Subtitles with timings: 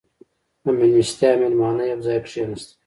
[0.63, 2.73] •د میلمستیا مېلمانه یو ځای کښېناستل.